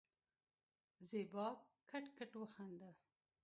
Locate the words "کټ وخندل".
2.17-2.93